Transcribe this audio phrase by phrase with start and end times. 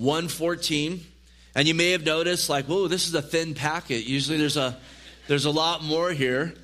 [0.00, 1.04] 114.
[1.54, 4.06] And you may have noticed, like, whoa, this is a thin packet.
[4.06, 4.78] Usually there's a
[5.28, 6.54] there's a lot more here.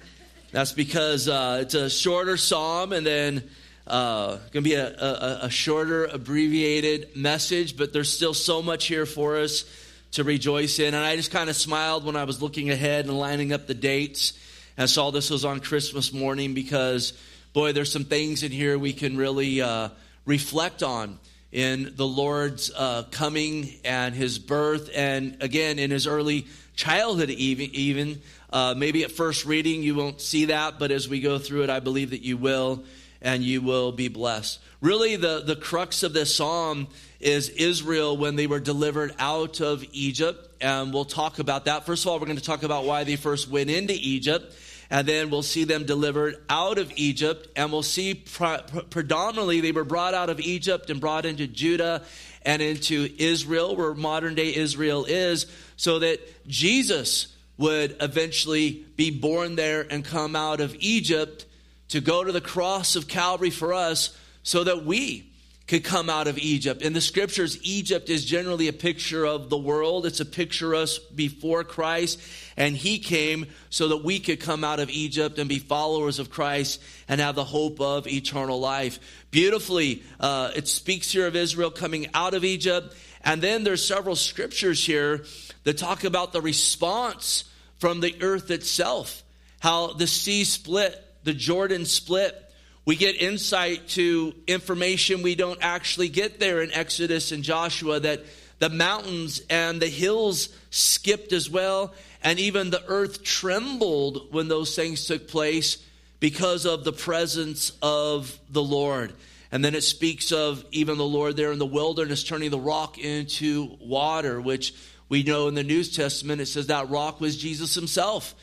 [0.52, 3.44] That's because uh, it's a shorter psalm and then
[3.86, 8.86] uh, going to be a, a, a shorter, abbreviated message, but there's still so much
[8.86, 9.64] here for us
[10.12, 10.94] to rejoice in.
[10.94, 13.74] And I just kind of smiled when I was looking ahead and lining up the
[13.74, 14.32] dates
[14.78, 17.12] and saw this was on Christmas morning because,
[17.52, 19.90] boy, there's some things in here we can really uh,
[20.24, 21.18] reflect on
[21.52, 27.70] in the Lord's uh, coming and his birth, and again, in his early childhood, even.
[27.72, 28.20] even.
[28.48, 31.70] Uh, maybe at first reading you won't see that, but as we go through it,
[31.70, 32.84] I believe that you will,
[33.20, 34.60] and you will be blessed.
[34.80, 36.86] Really, the, the crux of this psalm
[37.18, 41.86] is Israel when they were delivered out of Egypt, and we'll talk about that.
[41.86, 44.54] First of all, we're going to talk about why they first went into Egypt
[44.90, 48.58] and then we'll see them delivered out of Egypt, and we'll see pre-
[48.90, 52.02] predominantly they were brought out of Egypt and brought into Judah
[52.42, 59.56] and into Israel, where modern day Israel is, so that Jesus would eventually be born
[59.56, 61.46] there and come out of Egypt
[61.88, 65.25] to go to the cross of Calvary for us so that we
[65.66, 66.80] could come out of Egypt.
[66.80, 70.06] In the scriptures, Egypt is generally a picture of the world.
[70.06, 72.20] It's a picture of us before Christ.
[72.56, 76.30] And he came so that we could come out of Egypt and be followers of
[76.30, 79.00] Christ and have the hope of eternal life.
[79.32, 82.94] Beautifully, uh, it speaks here of Israel coming out of Egypt.
[83.24, 85.24] And then there's several scriptures here
[85.64, 87.42] that talk about the response
[87.78, 89.24] from the earth itself.
[89.58, 92.40] How the sea split, the Jordan split,
[92.86, 98.24] we get insight to information we don't actually get there in Exodus and Joshua that
[98.60, 101.92] the mountains and the hills skipped as well,
[102.22, 105.84] and even the earth trembled when those things took place
[106.20, 109.12] because of the presence of the Lord.
[109.52, 112.98] And then it speaks of even the Lord there in the wilderness turning the rock
[112.98, 114.74] into water, which
[115.08, 118.34] we know in the New Testament it says that rock was Jesus himself.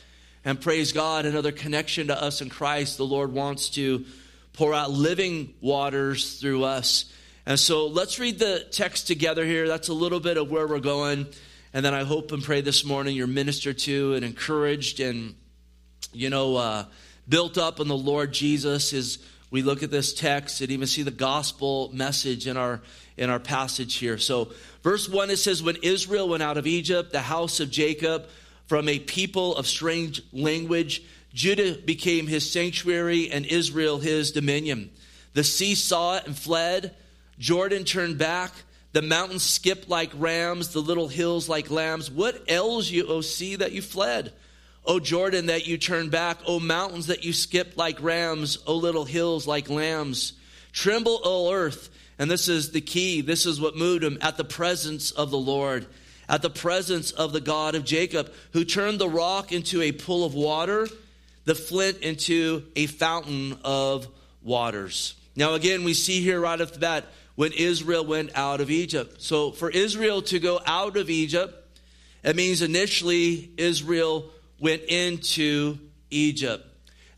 [0.44, 2.98] And praise God, another connection to us in Christ.
[2.98, 4.04] The Lord wants to
[4.54, 7.04] pour out living waters through us.
[7.44, 9.68] And so let's read the text together here.
[9.68, 11.26] That's a little bit of where we're going.
[11.74, 15.34] And then I hope and pray this morning you're ministered to and encouraged and,
[16.12, 16.84] you know, uh,
[17.28, 19.18] built up in the Lord Jesus as
[19.50, 22.80] we look at this text and even see the gospel message in our
[23.16, 24.18] in our passage here.
[24.18, 28.26] So, verse 1 it says when Israel went out of Egypt, the house of Jacob
[28.66, 31.02] from a people of strange language
[31.34, 34.90] Judah became his sanctuary and Israel his dominion.
[35.34, 36.94] The sea saw it and fled.
[37.38, 38.52] Jordan turned back.
[38.92, 42.08] The mountains skipped like rams, the little hills like lambs.
[42.08, 44.32] What ails you, O sea, that you fled?
[44.86, 46.38] O Jordan, that you turned back.
[46.46, 48.58] O mountains, that you skipped like rams.
[48.68, 50.34] O little hills like lambs.
[50.72, 51.90] Tremble, O earth.
[52.16, 53.20] And this is the key.
[53.20, 55.86] This is what moved him at the presence of the Lord,
[56.28, 60.24] at the presence of the God of Jacob, who turned the rock into a pool
[60.24, 60.86] of water
[61.44, 64.08] the flint into a fountain of
[64.42, 65.14] waters.
[65.36, 69.20] Now, again, we see here right off the bat when Israel went out of Egypt.
[69.20, 71.54] So, for Israel to go out of Egypt,
[72.22, 75.78] it means initially Israel went into
[76.10, 76.66] Egypt.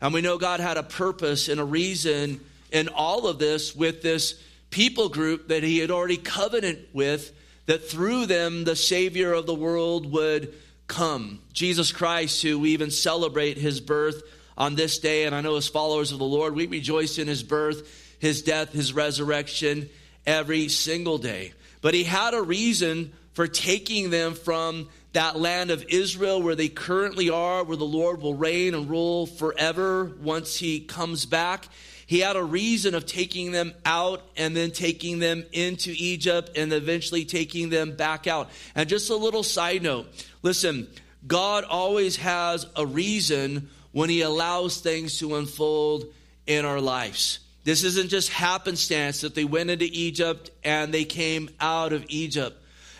[0.01, 2.39] And we know God had a purpose and a reason
[2.71, 7.31] in all of this with this people group that He had already covenant with,
[7.67, 10.53] that through them the Savior of the world would
[10.87, 11.39] come.
[11.53, 14.23] Jesus Christ, who we even celebrate his birth
[14.57, 17.43] on this day, and I know as followers of the Lord, we rejoice in his
[17.43, 19.89] birth, his death, his resurrection
[20.25, 21.53] every single day.
[21.81, 26.69] But he had a reason for taking them from that land of Israel where they
[26.69, 31.67] currently are, where the Lord will reign and rule forever once he comes back.
[32.07, 36.71] He had a reason of taking them out and then taking them into Egypt and
[36.71, 38.49] eventually taking them back out.
[38.75, 40.07] And just a little side note
[40.41, 40.87] listen,
[41.27, 46.05] God always has a reason when He allows things to unfold
[46.45, 47.39] in our lives.
[47.65, 52.55] This isn't just happenstance that they went into Egypt and they came out of Egypt,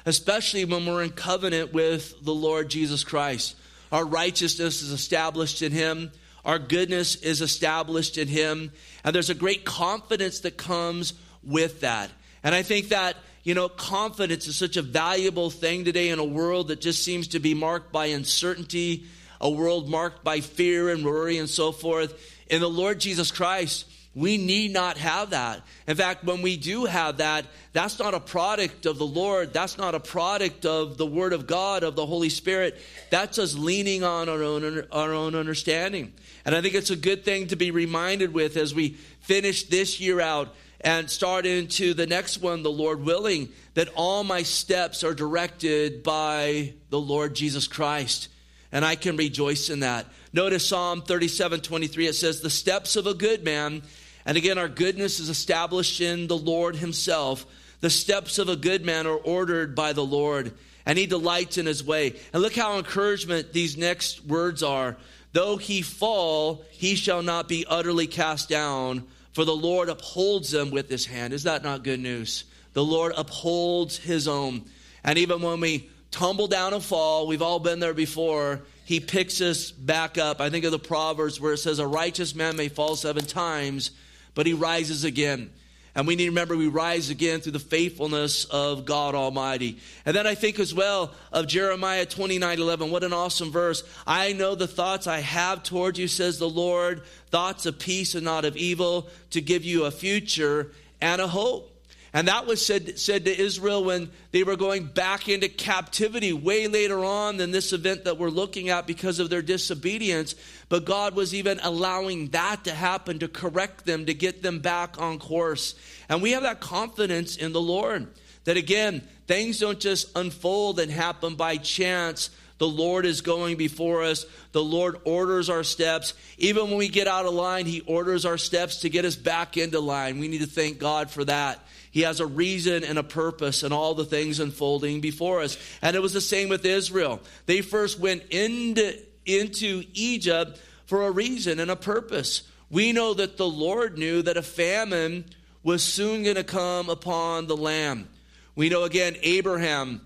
[0.05, 3.55] especially when we're in covenant with the Lord Jesus Christ.
[3.89, 6.11] Our righteousness is established in Him.
[6.47, 8.71] Our goodness is established in Him.
[9.03, 11.13] And there's a great confidence that comes
[11.43, 12.09] with that.
[12.41, 16.25] And I think that, you know, confidence is such a valuable thing today in a
[16.25, 19.05] world that just seems to be marked by uncertainty,
[19.41, 22.17] a world marked by fear and worry and so forth.
[22.49, 23.85] In the Lord Jesus Christ,
[24.15, 25.61] we need not have that.
[25.85, 29.53] In fact, when we do have that, that's not a product of the Lord.
[29.53, 32.81] That's not a product of the Word of God, of the Holy Spirit.
[33.11, 36.13] That's us leaning on our own, our own understanding.
[36.47, 39.99] And I think it's a good thing to be reminded with as we finish this
[39.99, 45.03] year out and start into the next one, the Lord willing, that all my steps
[45.03, 48.29] are directed by the Lord Jesus Christ.
[48.71, 50.05] And I can rejoice in that.
[50.31, 53.81] Notice Psalm 37 23, it says, The steps of a good man,
[54.25, 57.45] and again, our goodness is established in the Lord Himself.
[57.81, 60.53] The steps of a good man are ordered by the Lord,
[60.85, 62.15] and He delights in His way.
[62.31, 64.95] And look how encouragement these next words are.
[65.37, 69.03] Though he fall, he shall not be utterly cast down,
[69.33, 71.31] for the Lord upholds them with his hand.
[71.31, 72.45] Is that not good news?
[72.73, 74.65] The Lord upholds his own.
[75.03, 79.39] And even when we tumble down and fall, we've all been there before, he picks
[79.39, 80.41] us back up.
[80.41, 83.91] I think of the Proverbs where it says, A righteous man may fall seven times,
[84.33, 85.51] but he rises again.
[85.97, 89.79] And we need to remember we rise again through the faithfulness of God Almighty.
[90.05, 92.91] And then I think as well of Jeremiah 29 11.
[92.91, 93.83] What an awesome verse.
[94.05, 97.01] I know the thoughts I have toward you, says the Lord,
[97.31, 100.71] thoughts of peace and not of evil, to give you a future
[101.01, 101.73] and a hope.
[102.17, 106.67] And that was said, said to Israel when they were going back into captivity way
[106.67, 110.33] later on than this event that we're looking at because of their disobedience.
[110.67, 114.99] But God was even allowing that to happen to correct them, to get them back
[114.99, 115.75] on course.
[116.09, 118.07] And we have that confidence in the Lord
[118.45, 122.31] that again, things don't just unfold and happen by chance.
[122.57, 124.25] The Lord is going before us.
[124.53, 126.15] The Lord orders our steps.
[126.39, 129.55] Even when we get out of line, He orders our steps to get us back
[129.55, 130.17] into line.
[130.17, 131.63] We need to thank God for that.
[131.91, 135.57] He has a reason and a purpose and all the things unfolding before us.
[135.81, 137.21] And it was the same with Israel.
[137.45, 142.43] They first went into, into Egypt for a reason and a purpose.
[142.69, 145.25] We know that the Lord knew that a famine
[145.63, 148.07] was soon going to come upon the land.
[148.55, 150.01] We know again, Abraham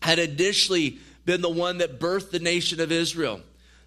[0.00, 3.40] had initially been the one that birthed the nation of Israel.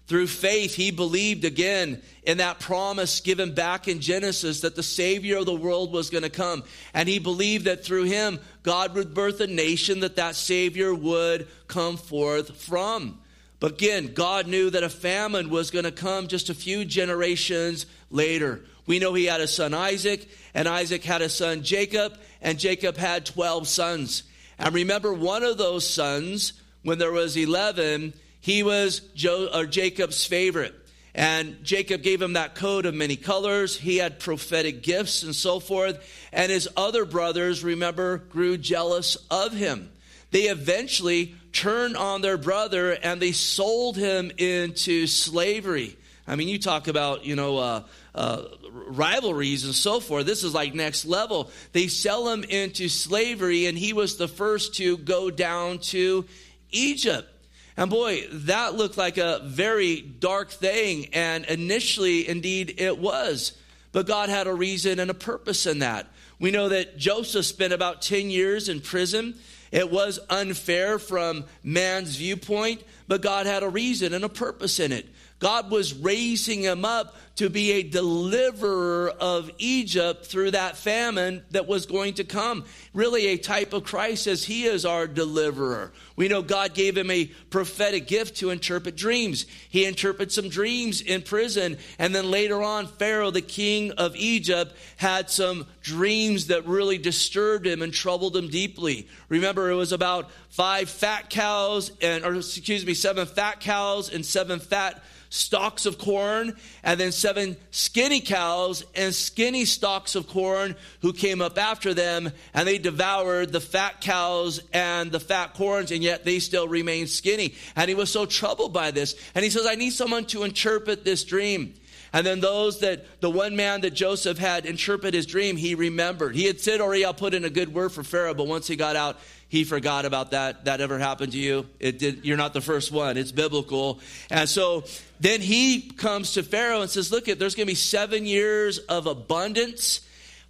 [0.06, 5.38] Through faith, he believed again in that promise given back in Genesis that the Savior
[5.38, 6.62] of the world was going to come.
[6.94, 11.48] And he believed that through him, God would birth a nation that that Savior would
[11.66, 13.18] come forth from.
[13.58, 17.86] But again, God knew that a famine was going to come just a few generations
[18.08, 18.62] later.
[18.86, 22.96] We know he had a son Isaac, and Isaac had a son Jacob, and Jacob
[22.96, 24.22] had 12 sons.
[24.58, 26.52] And remember, one of those sons,
[26.82, 28.14] when there was 11,
[28.46, 30.72] he was Jacob's favorite.
[31.16, 33.76] And Jacob gave him that coat of many colors.
[33.76, 35.98] He had prophetic gifts and so forth.
[36.32, 39.90] And his other brothers, remember, grew jealous of him.
[40.30, 45.96] They eventually turned on their brother and they sold him into slavery.
[46.28, 47.82] I mean, you talk about, you know, uh,
[48.14, 50.24] uh, rivalries and so forth.
[50.24, 51.50] This is like next level.
[51.72, 56.26] They sell him into slavery, and he was the first to go down to
[56.70, 57.28] Egypt.
[57.76, 61.08] And boy, that looked like a very dark thing.
[61.12, 63.52] And initially, indeed, it was.
[63.92, 66.06] But God had a reason and a purpose in that.
[66.38, 69.34] We know that Joseph spent about 10 years in prison.
[69.72, 74.92] It was unfair from man's viewpoint, but God had a reason and a purpose in
[74.92, 75.08] it.
[75.38, 81.66] God was raising him up to be a deliverer of Egypt through that famine that
[81.66, 82.64] was going to come.
[82.94, 85.92] Really, a type of Christ as he is our deliverer.
[86.16, 89.44] We know God gave him a prophetic gift to interpret dreams.
[89.68, 91.76] He interpreted some dreams in prison.
[91.98, 97.66] And then later on, Pharaoh, the king of Egypt, had some dreams that really disturbed
[97.66, 99.08] him and troubled him deeply.
[99.28, 104.24] Remember, it was about five fat cows, and, or excuse me, seven fat cows and
[104.24, 105.02] seven fat
[105.36, 111.40] stalks of corn, and then seven skinny cows and skinny stalks of corn who came
[111.40, 116.24] up after them, and they devoured the fat cows and the fat corns, and yet
[116.24, 117.54] they still remained skinny.
[117.76, 119.14] And he was so troubled by this.
[119.34, 121.74] And he says, I need someone to interpret this dream.
[122.12, 126.34] And then those that, the one man that Joseph had interpret his dream, he remembered.
[126.34, 128.76] He had said already, I'll put in a good word for Pharaoh, but once he
[128.76, 130.64] got out, he forgot about that.
[130.64, 131.66] That ever happened to you?
[131.78, 132.24] It did.
[132.24, 133.16] You're not the first one.
[133.16, 134.00] It's biblical.
[134.30, 134.84] And so
[135.20, 139.06] then he comes to Pharaoh and says, "Look, there's going to be seven years of
[139.06, 140.00] abundance."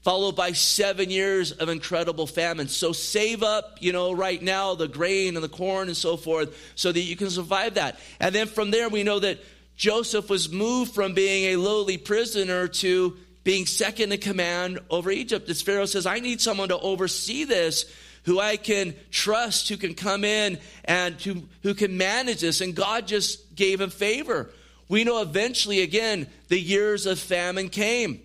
[0.03, 2.69] Followed by seven years of incredible famine.
[2.69, 6.57] So save up, you know, right now the grain and the corn and so forth,
[6.76, 7.99] so that you can survive that.
[8.21, 9.41] And then from there, we know that
[9.76, 15.50] Joseph was moved from being a lowly prisoner to being second in command over Egypt.
[15.50, 17.85] As Pharaoh says, I need someone to oversee this
[18.26, 22.61] who I can trust, who can come in and who, who can manage this.
[22.61, 24.50] And God just gave him favor.
[24.88, 28.21] We know eventually, again, the years of famine came.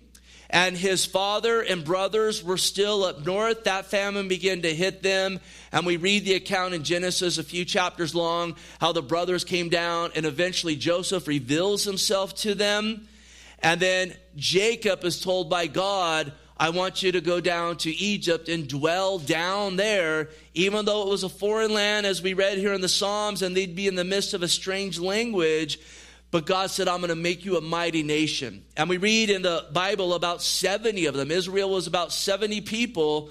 [0.50, 3.64] And his father and brothers were still up north.
[3.64, 5.40] That famine began to hit them.
[5.70, 9.70] And we read the account in Genesis, a few chapters long, how the brothers came
[9.70, 13.08] down, and eventually Joseph reveals himself to them.
[13.60, 16.32] And then Jacob is told by God,
[16.62, 21.08] I want you to go down to Egypt and dwell down there, even though it
[21.08, 23.96] was a foreign land, as we read here in the Psalms, and they'd be in
[23.96, 25.80] the midst of a strange language.
[26.30, 28.62] But God said, I'm going to make you a mighty nation.
[28.76, 31.32] And we read in the Bible about 70 of them.
[31.32, 33.30] Israel was about 70 people.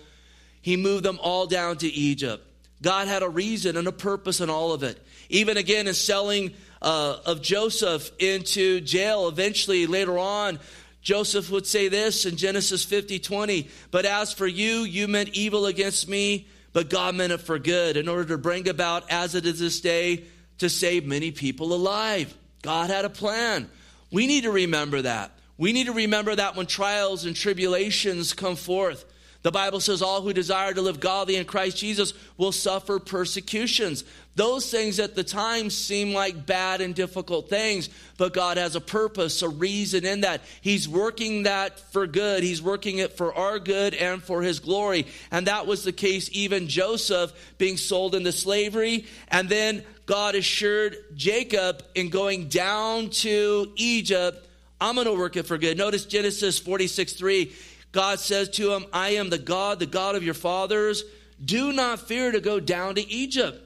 [0.61, 2.45] He moved them all down to Egypt.
[2.81, 5.01] God had a reason and a purpose in all of it.
[5.29, 10.59] Even again, in selling uh, of Joseph into jail, eventually later on,
[11.01, 13.69] Joseph would say this in Genesis 50 20.
[13.89, 17.97] But as for you, you meant evil against me, but God meant it for good,
[17.97, 20.25] in order to bring about, as it is this day,
[20.59, 22.35] to save many people alive.
[22.61, 23.69] God had a plan.
[24.11, 25.31] We need to remember that.
[25.57, 29.05] We need to remember that when trials and tribulations come forth.
[29.43, 34.03] The Bible says all who desire to live godly in Christ Jesus will suffer persecutions.
[34.35, 38.81] Those things at the time seem like bad and difficult things, but God has a
[38.81, 40.41] purpose, a reason in that.
[40.61, 42.43] He's working that for good.
[42.43, 45.07] He's working it for our good and for His glory.
[45.31, 50.97] And that was the case even Joseph being sold into slavery and then God assured
[51.15, 54.45] Jacob in going down to Egypt,
[54.81, 55.77] I'm going to work it for good.
[55.77, 57.53] Notice Genesis 46 3.
[57.91, 61.03] God says to him, I am the God, the God of your fathers.
[61.43, 63.61] Do not fear to go down to Egypt,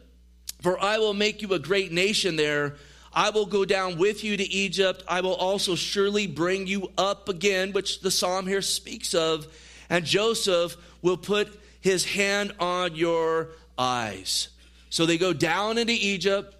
[0.61, 2.75] for I will make you a great nation there.
[3.13, 5.03] I will go down with you to Egypt.
[5.07, 9.47] I will also surely bring you up again, which the psalm here speaks of.
[9.89, 11.47] And Joseph will put
[11.81, 14.49] his hand on your eyes.
[14.89, 16.55] So they go down into Egypt,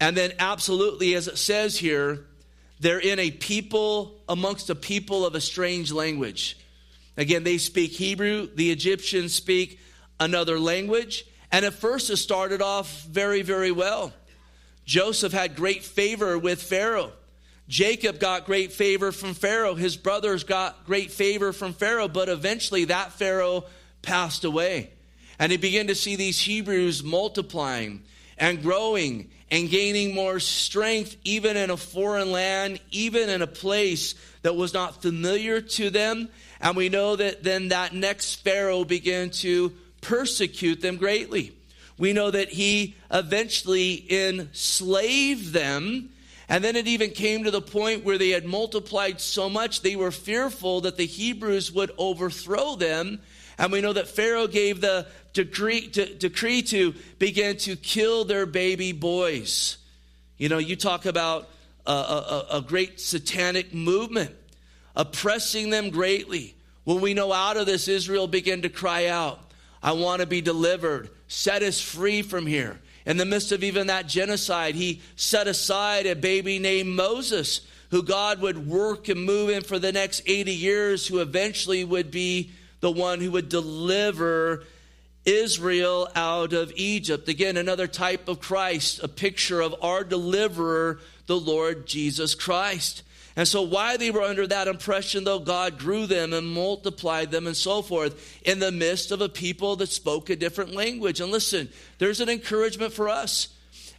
[0.00, 2.24] and then, absolutely, as it says here,
[2.80, 6.58] they're in a people amongst a people of a strange language.
[7.16, 9.80] Again, they speak Hebrew, the Egyptians speak
[10.20, 11.24] another language.
[11.50, 14.12] And at first, it started off very, very well.
[14.84, 17.12] Joseph had great favor with Pharaoh.
[17.68, 19.74] Jacob got great favor from Pharaoh.
[19.74, 23.64] His brothers got great favor from Pharaoh, but eventually that Pharaoh
[24.02, 24.90] passed away.
[25.38, 28.04] And he began to see these Hebrews multiplying
[28.38, 34.14] and growing and gaining more strength, even in a foreign land, even in a place
[34.42, 36.28] that was not familiar to them.
[36.60, 41.52] And we know that then that next Pharaoh began to persecute them greatly.
[41.98, 46.10] We know that he eventually enslaved them.
[46.48, 49.96] And then it even came to the point where they had multiplied so much, they
[49.96, 53.20] were fearful that the Hebrews would overthrow them.
[53.58, 58.46] And we know that Pharaoh gave the decree to, decree to begin to kill their
[58.46, 59.78] baby boys.
[60.36, 61.48] You know, you talk about
[61.86, 64.36] a, a, a great satanic movement
[64.96, 66.54] oppressing them greatly.
[66.84, 69.40] When we know out of this, Israel began to cry out,
[69.82, 71.10] I want to be delivered.
[71.28, 72.80] Set us free from here.
[73.04, 77.60] In the midst of even that genocide, he set aside a baby named Moses,
[77.90, 82.10] who God would work and move in for the next 80 years, who eventually would
[82.10, 82.50] be
[82.80, 84.64] the one who would deliver
[85.24, 87.28] Israel out of Egypt.
[87.28, 93.02] Again, another type of Christ, a picture of our deliverer, the Lord Jesus Christ.
[93.36, 97.46] And so, why they were under that impression, though, God grew them and multiplied them
[97.46, 101.20] and so forth in the midst of a people that spoke a different language.
[101.20, 103.48] And listen, there's an encouragement for us.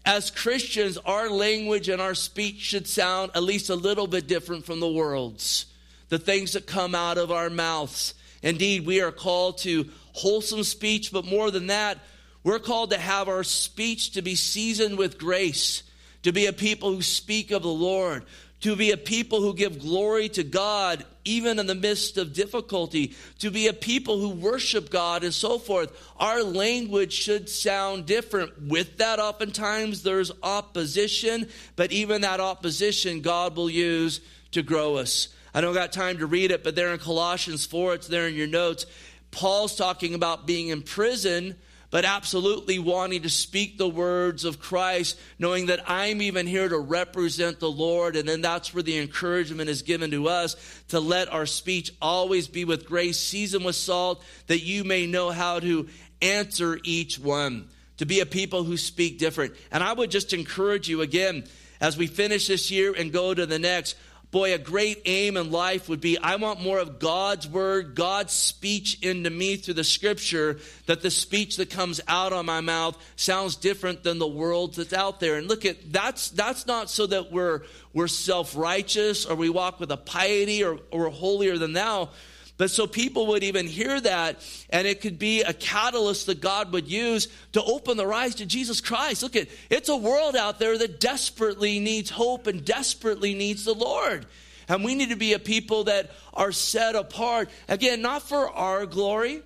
[0.03, 4.65] As Christians, our language and our speech should sound at least a little bit different
[4.65, 5.67] from the world's.
[6.10, 8.15] The things that come out of our mouths.
[8.41, 12.00] Indeed, we are called to wholesome speech, but more than that,
[12.44, 15.84] we're called to have our speech to be seasoned with grace,
[16.24, 18.24] to be a people who speak of the Lord,
[18.62, 23.14] to be a people who give glory to God even in the midst of difficulty,
[23.40, 25.92] to be a people who worship God and so forth.
[26.18, 28.64] Our language should sound different.
[28.64, 34.22] With that, oftentimes there's opposition, but even that opposition God will use
[34.52, 35.28] to grow us.
[35.54, 38.36] I don't got time to read it, but there in Colossians 4, it's there in
[38.36, 38.86] your notes.
[39.32, 41.56] Paul's talking about being in prison,
[41.89, 46.77] but absolutely wanting to speak the words of Christ, knowing that I'm even here to
[46.77, 48.15] represent the Lord.
[48.15, 50.56] And then that's where the encouragement is given to us
[50.89, 55.29] to let our speech always be with grace, seasoned with salt, that you may know
[55.29, 55.88] how to
[56.22, 59.53] answer each one, to be a people who speak different.
[59.72, 61.46] And I would just encourage you again,
[61.79, 63.96] as we finish this year and go to the next,
[64.29, 68.34] Boy, a great aim in life would be I want more of God's word, God's
[68.34, 72.98] speech into me through the scripture, that the speech that comes out of my mouth
[73.15, 75.38] sounds different than the world that's out there.
[75.38, 77.62] And look at that's that's not so that we're
[77.93, 82.10] we're self-righteous or we walk with a piety or, or holier than thou.
[82.58, 84.38] But so people would even hear that,
[84.72, 88.48] and it could be a catalyst that God would use to open their eyes to
[88.48, 89.22] Jesus Christ.
[89.22, 93.76] Look at it's a world out there that desperately needs hope and desperately needs the
[93.76, 94.26] Lord.
[94.68, 97.50] And we need to be a people that are set apart.
[97.70, 99.42] Again, not for our glory,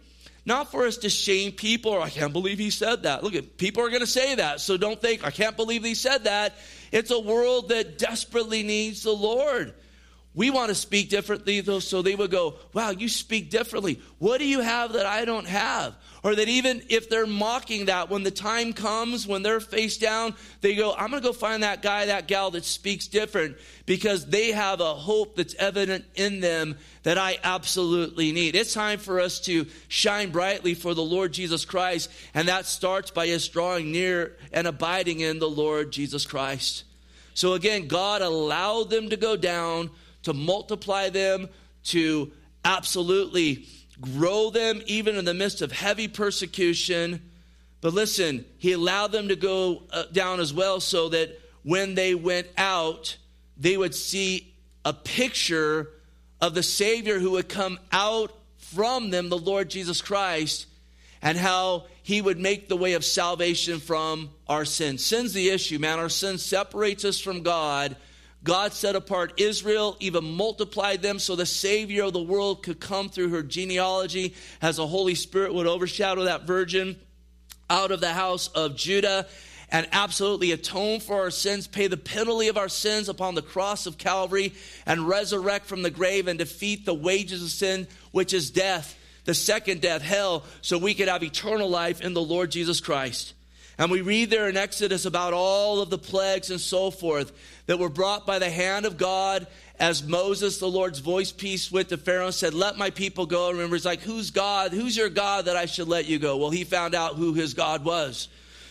[0.45, 3.23] not for us to shame people or I can't believe he said that.
[3.23, 4.61] Look at people are going to say that.
[4.61, 6.55] So don't think I can't believe he said that.
[6.91, 9.73] It's a world that desperately needs the Lord.
[10.33, 13.99] We want to speak differently, though, so they would go, Wow, you speak differently.
[14.17, 15.95] What do you have that I don't have?
[16.23, 20.35] Or that even if they're mocking that, when the time comes, when they're face down,
[20.61, 24.27] they go, I'm going to go find that guy, that gal that speaks different because
[24.27, 28.55] they have a hope that's evident in them that I absolutely need.
[28.55, 33.11] It's time for us to shine brightly for the Lord Jesus Christ, and that starts
[33.11, 36.85] by us drawing near and abiding in the Lord Jesus Christ.
[37.33, 39.89] So again, God allowed them to go down
[40.23, 41.49] to multiply them,
[41.85, 42.31] to
[42.63, 43.65] absolutely
[43.99, 47.21] grow them even in the midst of heavy persecution.
[47.81, 52.15] But listen, he allowed them to go uh, down as well so that when they
[52.15, 53.17] went out,
[53.57, 55.89] they would see a picture
[56.39, 60.65] of the Savior who would come out from them, the Lord Jesus Christ,
[61.21, 65.05] and how he would make the way of salvation from our sins.
[65.05, 65.99] Sin's the issue, man.
[65.99, 67.95] Our sin separates us from God.
[68.43, 73.09] God set apart Israel, even multiplied them so the Savior of the world could come
[73.09, 76.99] through her genealogy as the Holy Spirit would overshadow that virgin
[77.69, 79.27] out of the house of Judah
[79.69, 83.85] and absolutely atone for our sins, pay the penalty of our sins upon the cross
[83.85, 84.53] of Calvary,
[84.85, 89.33] and resurrect from the grave and defeat the wages of sin, which is death, the
[89.33, 93.33] second death, hell, so we could have eternal life in the Lord Jesus Christ.
[93.77, 97.31] And we read there in Exodus about all of the plagues and so forth
[97.65, 99.47] that were brought by the hand of God
[99.79, 103.49] as Moses, the Lord's voice piece, with the Pharaoh and said, Let my people go.
[103.49, 104.71] Remember, he's like, Who's God?
[104.71, 106.37] Who's your God that I should let you go?
[106.37, 108.27] Well, he found out who his God was.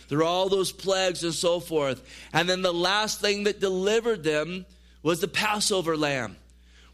[0.07, 2.03] There are all those plagues and so forth.
[2.33, 4.65] And then the last thing that delivered them
[5.03, 6.35] was the Passover lamb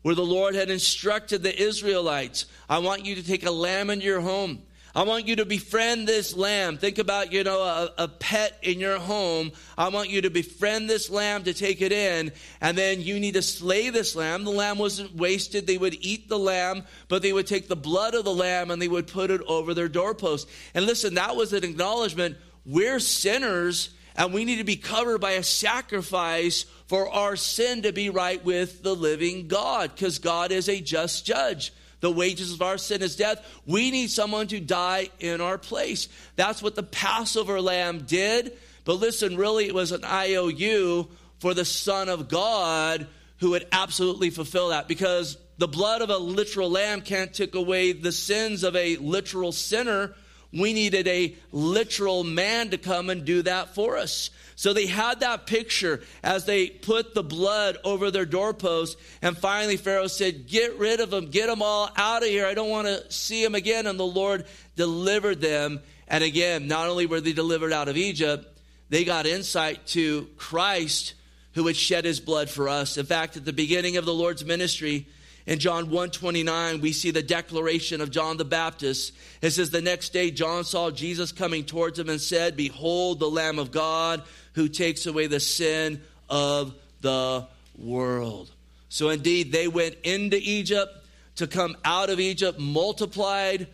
[0.08, 4.06] where the Lord had instructed the Israelites, I want you to take a lamb into
[4.06, 4.62] your home.
[4.98, 6.80] I want you to befriend this lamb.
[6.80, 9.52] Think about, you know, a, a, pet in your home.
[9.78, 12.32] I want you to befriend this lamb to take it in.
[12.62, 14.44] And then you need to slay this lamb.
[14.44, 15.68] The lamb wasn't wasted.
[15.68, 18.82] They would eat the lamb, but they would take the blood of the lamb and
[18.82, 20.50] they would put it over their doorpost.
[20.74, 22.36] And listen, that was an acknowledgement.
[22.66, 27.94] We're sinners and we need to be covered by a sacrifice for our sin to
[27.94, 31.72] be right with the living God because God is a just judge.
[32.00, 33.44] The wages of our sin is death.
[33.66, 36.08] We need someone to die in our place.
[36.36, 38.54] That's what the Passover lamb did.
[38.86, 43.08] But listen, really, it was an IOU for the Son of God
[43.40, 47.92] who would absolutely fulfill that because the blood of a literal lamb can't take away
[47.92, 50.14] the sins of a literal sinner.
[50.58, 54.30] We needed a literal man to come and do that for us.
[54.56, 58.98] So they had that picture as they put the blood over their doorpost.
[59.22, 62.48] And finally, Pharaoh said, Get rid of them, get them all out of here.
[62.48, 63.86] I don't want to see them again.
[63.86, 65.82] And the Lord delivered them.
[66.08, 68.48] And again, not only were they delivered out of Egypt,
[68.90, 71.14] they got insight to Christ
[71.54, 72.98] who would shed his blood for us.
[72.98, 75.08] In fact, at the beginning of the Lord's ministry,
[75.48, 79.14] in John 1:29, we see the declaration of John the Baptist.
[79.42, 83.30] It says, The next day John saw Jesus coming towards him and said, Behold the
[83.30, 88.52] Lamb of God who takes away the sin of the world.
[88.90, 90.94] So indeed, they went into Egypt
[91.38, 93.68] to come out of Egypt, multiplied,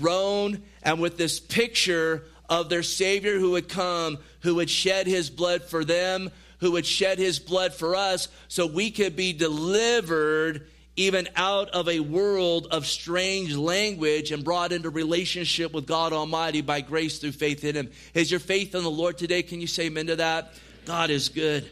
[0.00, 5.30] grown, and with this picture of their Savior who would come, who would shed his
[5.30, 10.66] blood for them, who would shed his blood for us, so we could be delivered
[10.96, 16.60] even out of a world of strange language and brought into relationship with God Almighty
[16.60, 17.90] by grace through faith in Him.
[18.14, 19.42] Is your faith in the Lord today?
[19.42, 20.52] Can you say amen to that?
[20.84, 21.70] God is good.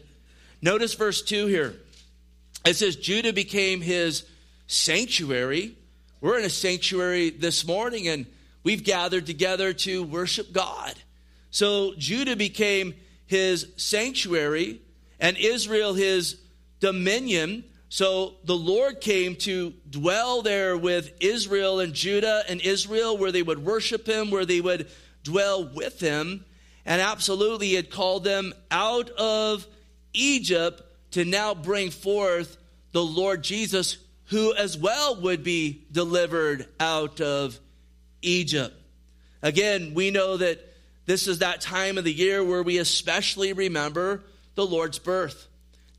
[0.61, 1.75] Notice verse 2 here.
[2.65, 4.25] It says, Judah became his
[4.67, 5.77] sanctuary.
[6.21, 8.25] We're in a sanctuary this morning and
[8.63, 10.93] we've gathered together to worship God.
[11.51, 12.93] So Judah became
[13.25, 14.81] his sanctuary
[15.19, 16.39] and Israel his
[16.79, 17.63] dominion.
[17.89, 23.41] So the Lord came to dwell there with Israel and Judah and Israel, where they
[23.41, 24.87] would worship him, where they would
[25.23, 26.45] dwell with him.
[26.85, 29.65] And absolutely, he had called them out of
[30.13, 32.57] Egypt to now bring forth
[32.91, 37.59] the Lord Jesus, who as well would be delivered out of
[38.21, 38.75] Egypt.
[39.41, 40.59] Again, we know that
[41.07, 44.23] this is that time of the year where we especially remember
[44.53, 45.47] the Lord's birth.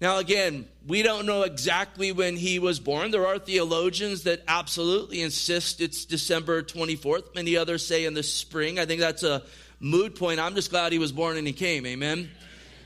[0.00, 3.10] Now, again, we don't know exactly when he was born.
[3.10, 7.34] There are theologians that absolutely insist it's December 24th.
[7.34, 8.78] Many others say in the spring.
[8.78, 9.42] I think that's a
[9.78, 10.40] mood point.
[10.40, 11.84] I'm just glad he was born and he came.
[11.84, 12.30] Amen.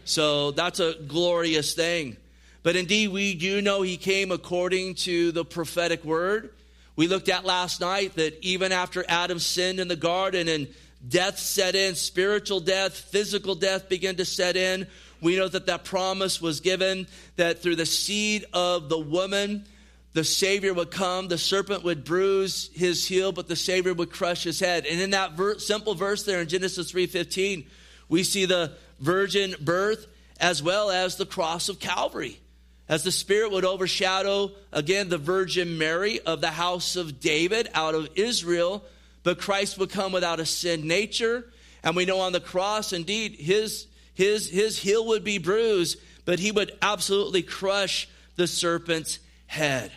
[0.05, 2.17] So that's a glorious thing.
[2.65, 6.51] But indeed, we do know he came according to the prophetic word.
[6.97, 10.67] We looked at last night that even after Adam sinned in the garden and
[11.07, 14.87] death set in, spiritual death, physical death began to set in,
[15.21, 19.65] we know that that promise was given that through the seed of the woman,
[20.13, 24.45] the Savior would come, the serpent would bruise his heel, but the Savior would crush
[24.45, 24.87] his head.
[24.87, 27.67] And in that ver- simple verse there in Genesis 3:15,
[28.09, 30.07] we see the virgin birth
[30.39, 32.41] as well as the cross of Calvary.
[32.89, 37.95] As the Spirit would overshadow again the Virgin Mary of the house of David out
[37.95, 38.85] of Israel,
[39.23, 41.51] but Christ would come without a sin nature.
[41.83, 46.39] And we know on the cross, indeed, his, his, his heel would be bruised, but
[46.39, 49.93] he would absolutely crush the serpent's head.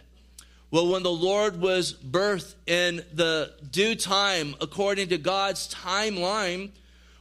[0.69, 6.71] Well, when the Lord was birthed in the due time, according to God's timeline,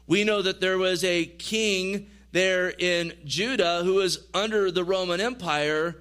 [0.07, 5.21] we know that there was a king there in Judah who was under the Roman
[5.21, 5.97] Empire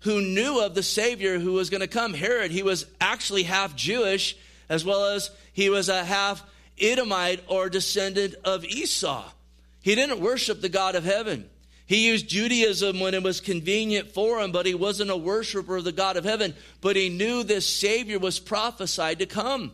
[0.00, 2.12] who knew of the Savior who was going to come.
[2.12, 4.36] Herod, he was actually half Jewish
[4.68, 6.42] as well as he was a half
[6.78, 9.30] Edomite or descendant of Esau.
[9.82, 11.48] He didn't worship the God of heaven.
[11.86, 15.84] He used Judaism when it was convenient for him, but he wasn't a worshiper of
[15.84, 16.54] the God of heaven.
[16.80, 19.72] But he knew this Savior was prophesied to come.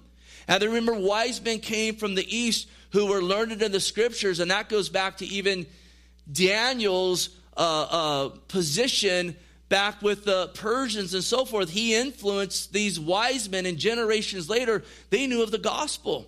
[0.48, 4.50] And remember, wise men came from the east who were learned in the scriptures, and
[4.50, 5.66] that goes back to even
[6.30, 9.36] Daniel's uh, uh, position
[9.68, 11.68] back with the Persians and so forth.
[11.68, 16.26] He influenced these wise men, and generations later, they knew of the gospel.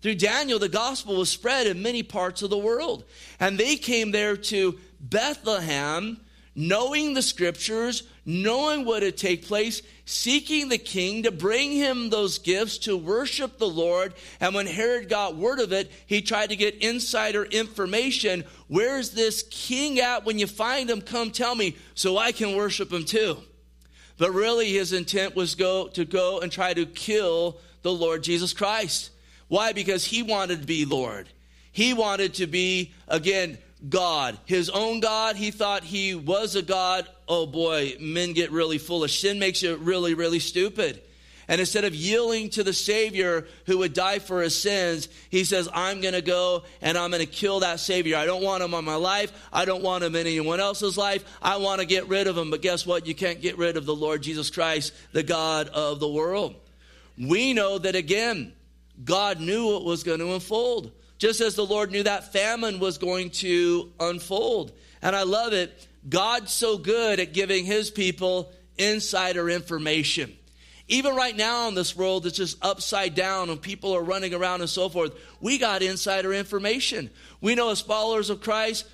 [0.00, 3.04] Through Daniel, the gospel was spread in many parts of the world.
[3.40, 6.20] And they came there to Bethlehem,
[6.54, 12.38] knowing the scriptures, knowing what had take place, seeking the king to bring him those
[12.38, 14.14] gifts to worship the Lord.
[14.40, 18.44] And when Herod got word of it, he tried to get insider information.
[18.68, 20.24] Where's this king at?
[20.24, 23.38] When you find him, come tell me so I can worship him too.
[24.16, 28.52] But really, his intent was go, to go and try to kill the Lord Jesus
[28.52, 29.10] Christ.
[29.48, 29.72] Why?
[29.72, 31.28] Because he wanted to be Lord.
[31.72, 33.58] He wanted to be, again,
[33.88, 34.38] God.
[34.46, 37.06] His own God, he thought he was a God.
[37.28, 39.20] Oh boy, men get really foolish.
[39.20, 41.02] Sin makes you really, really stupid.
[41.50, 45.66] And instead of yielding to the Savior who would die for his sins, he says,
[45.72, 48.16] I'm going to go and I'm going to kill that Savior.
[48.16, 49.32] I don't want him on my life.
[49.50, 51.24] I don't want him in anyone else's life.
[51.40, 52.50] I want to get rid of him.
[52.50, 53.06] But guess what?
[53.06, 56.54] You can't get rid of the Lord Jesus Christ, the God of the world.
[57.16, 58.52] We know that again,
[59.04, 62.98] God knew what was going to unfold, just as the Lord knew that famine was
[62.98, 64.72] going to unfold.
[65.02, 65.86] And I love it.
[66.08, 70.34] God's so good at giving his people insider information.
[70.88, 74.62] Even right now in this world, that's just upside down and people are running around
[74.62, 75.14] and so forth.
[75.40, 77.10] We got insider information.
[77.40, 78.86] We know as followers of Christ,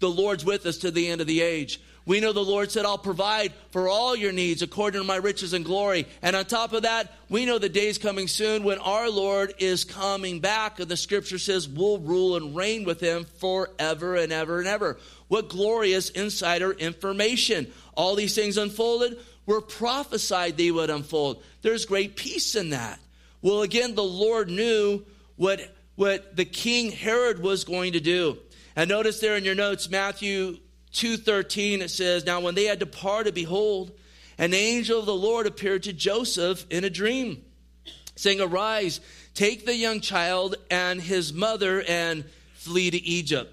[0.00, 1.80] the Lord's with us to the end of the age.
[2.06, 5.52] We know the Lord said, I'll provide for all your needs according to my riches
[5.52, 6.06] and glory.
[6.22, 9.84] And on top of that, we know the day's coming soon when our Lord is
[9.84, 10.78] coming back.
[10.78, 14.98] And the scripture says, we'll rule and reign with him forever and ever and ever.
[15.26, 17.72] What glorious insider information.
[17.96, 21.42] All these things unfolded were prophesied they would unfold.
[21.62, 23.00] There's great peace in that.
[23.42, 25.60] Well, again, the Lord knew what,
[25.96, 28.38] what the king Herod was going to do.
[28.76, 30.58] And notice there in your notes, Matthew
[30.96, 33.92] 2:13 it says, "Now when they had departed, behold,
[34.38, 37.42] an angel of the Lord appeared to Joseph in a dream,
[38.16, 39.00] saying, Arise,
[39.34, 43.52] take the young child and his mother and flee to Egypt.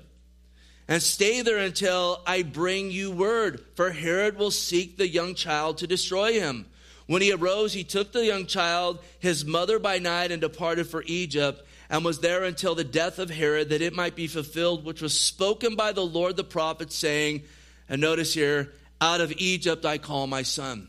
[0.87, 5.77] And stay there until I bring you word, for Herod will seek the young child
[5.77, 6.65] to destroy him.
[7.07, 11.03] When he arose, he took the young child, his mother by night, and departed for
[11.05, 15.01] Egypt and was there until the death of Herod, that it might be fulfilled, which
[15.01, 17.43] was spoken by the Lord the prophet, saying,
[17.89, 20.87] and notice here, out of Egypt I call my son.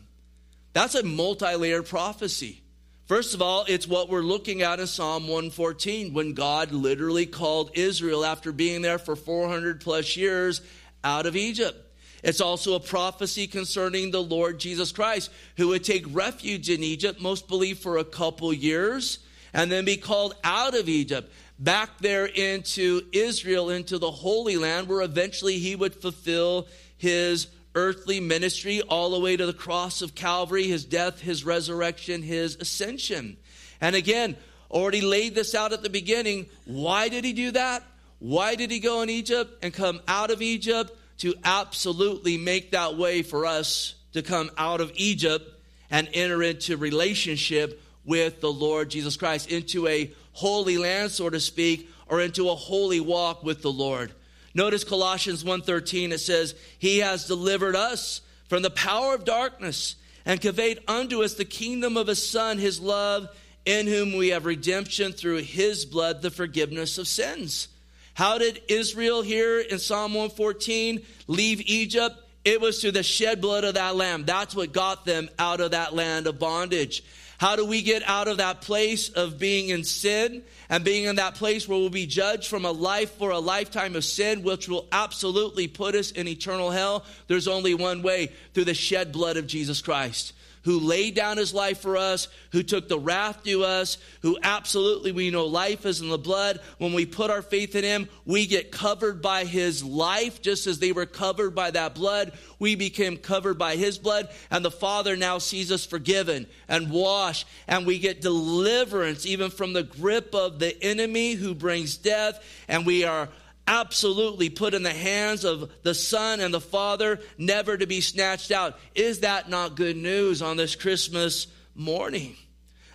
[0.73, 2.61] That's a multi layered prophecy.
[3.07, 7.71] First of all, it's what we're looking at in Psalm 114 when God literally called
[7.75, 10.61] Israel after being there for 400 plus years
[11.03, 11.77] out of Egypt.
[12.23, 17.21] It's also a prophecy concerning the Lord Jesus Christ, who would take refuge in Egypt,
[17.21, 19.19] most believe for a couple years,
[19.55, 24.89] and then be called out of Egypt back there into Israel, into the Holy Land,
[24.89, 30.13] where eventually he would fulfill his earthly ministry all the way to the cross of
[30.13, 33.37] Calvary, his death, his resurrection, his ascension.
[33.79, 34.35] And again,
[34.69, 36.47] already laid this out at the beginning.
[36.65, 37.81] Why did he do that?
[38.19, 40.91] Why did he go in Egypt and come out of Egypt?
[41.19, 45.49] To absolutely make that way for us to come out of Egypt
[45.89, 51.39] and enter into relationship with the Lord Jesus Christ, into a holy land, so to
[51.39, 54.13] speak, or into a holy walk with the Lord.
[54.53, 60.39] Notice Colossians 1:13 it says, "He has delivered us from the power of darkness and
[60.41, 63.27] conveyed unto us the kingdom of his Son, his love,
[63.65, 67.67] in whom we have redemption through his blood, the forgiveness of sins.
[68.13, 72.15] How did Israel here in Psalm 114 leave Egypt?
[72.45, 74.23] It was through the shed blood of that lamb.
[74.23, 77.03] That's what got them out of that land of bondage.
[77.45, 81.17] How do we get out of that place of being in sin and being in
[81.17, 84.67] that place where we'll be judged from a life for a lifetime of sin, which
[84.67, 87.05] will absolutely put us in eternal hell?
[87.27, 90.33] There's only one way through the shed blood of Jesus Christ
[90.65, 95.11] who laid down his life for us, who took the wrath to us, who absolutely
[95.11, 96.59] we know life is in the blood.
[96.79, 100.79] When we put our faith in him, we get covered by his life, just as
[100.79, 102.33] they were covered by that blood.
[102.57, 107.47] We became covered by his blood, and the Father now sees us forgiven and washed,
[107.67, 112.87] and we get deliverance even from the grip of the enemy who brings death, and
[112.87, 113.29] we are
[113.67, 118.51] absolutely put in the hands of the Son and the Father, never to be snatched
[118.51, 118.77] out.
[118.93, 122.35] Is that not good news on this Christmas morning?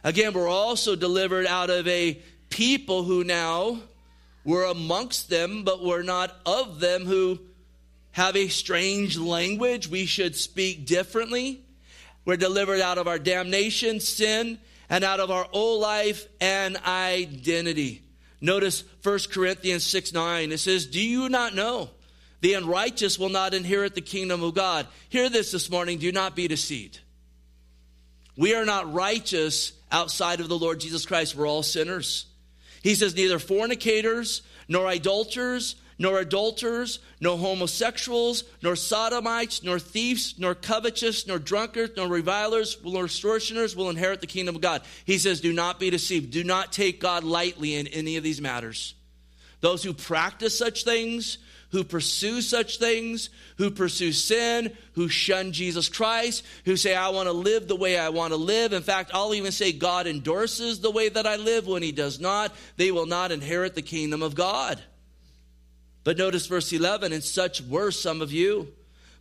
[0.04, 3.78] Again, we're also delivered out of a people who now
[4.44, 7.38] were amongst them, but were not of them, who
[8.12, 9.88] have a strange language.
[9.88, 11.64] We should speak differently.
[12.24, 18.02] We're delivered out of our damnation, sin, and out of our old life and identity.
[18.40, 20.52] Notice 1 Corinthians 6 9.
[20.52, 21.90] It says, Do you not know?
[22.40, 24.86] The unrighteous will not inherit the kingdom of God.
[25.10, 25.98] Hear this this morning.
[25.98, 27.00] Do not be deceived.
[28.36, 31.34] We are not righteous outside of the Lord Jesus Christ.
[31.34, 32.26] We're all sinners.
[32.82, 40.54] He says, Neither fornicators, nor idolaters, nor adulterers, nor homosexuals, nor sodomites, nor thieves, nor
[40.54, 44.80] covetous, nor drunkards, nor revilers, nor extortioners will inherit the kingdom of God.
[45.04, 46.30] He says, Do not be deceived.
[46.30, 48.94] Do not take God lightly in any of these matters.
[49.60, 51.36] Those who practice such things,
[51.68, 57.26] who pursue such things, who pursue sin, who shun Jesus Christ, who say, I want
[57.26, 58.72] to live the way I want to live.
[58.72, 62.18] In fact, I'll even say God endorses the way that I live when He does
[62.18, 62.54] not.
[62.78, 64.82] They will not inherit the kingdom of God.
[66.04, 68.68] But notice verse 11, and such were some of you.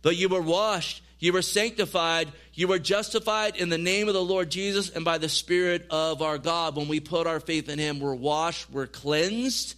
[0.02, 4.24] But you were washed, you were sanctified, you were justified in the name of the
[4.24, 6.76] Lord Jesus and by the Spirit of our God.
[6.76, 9.74] When we put our faith in Him, we're washed, we're cleansed.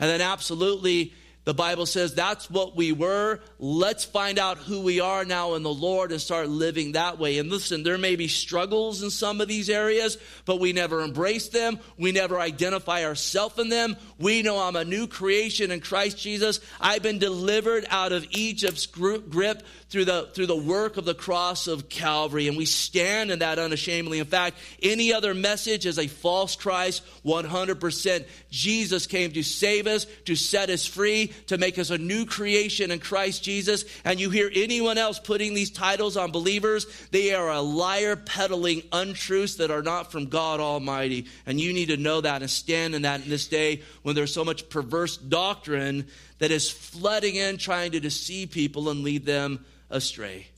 [0.00, 1.12] And then, absolutely,
[1.44, 3.40] the Bible says that's what we were.
[3.58, 7.38] Let's find out who we are now in the Lord and start living that way.
[7.38, 11.48] And listen, there may be struggles in some of these areas, but we never embrace
[11.48, 11.78] them.
[11.96, 13.96] We never identify ourselves in them.
[14.18, 16.60] We know I'm a new creation in Christ Jesus.
[16.78, 21.66] I've been delivered out of Egypt's grip through the, through the work of the cross
[21.66, 22.48] of Calvary.
[22.48, 24.20] And we stand in that unashamedly.
[24.20, 28.24] In fact, any other message is a false Christ 100%.
[28.50, 32.90] Jesus came to save us, to set us free to make us a new creation
[32.90, 37.50] in Christ Jesus, and you hear anyone else putting these titles on believers, they are
[37.50, 41.26] a liar peddling untruths that are not from God Almighty.
[41.46, 44.32] And you need to know that and stand in that in this day when there's
[44.32, 46.06] so much perverse doctrine
[46.40, 50.48] that is flooding in, trying to deceive people and lead them astray.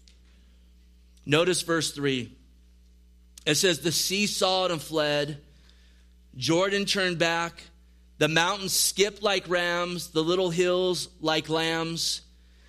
[1.26, 2.32] Notice verse 3.
[3.44, 5.38] It says, The sea saw it and fled.
[6.36, 7.64] Jordan turned back.
[8.18, 12.22] The mountains skipped like rams, the little hills like lambs.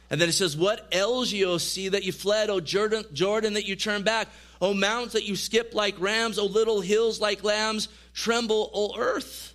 [0.09, 3.53] And then it says, What ails you, O sea, that you fled, O Jordan, Jordan,
[3.53, 4.27] that you turned back?
[4.59, 9.52] O mountains that you skipped like rams, O little hills like lambs, tremble, O earth.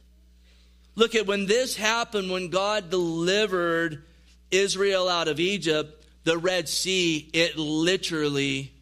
[0.98, 4.02] Look at when this happened, when God delivered
[4.50, 8.72] Israel out of Egypt, the Red Sea, it literally,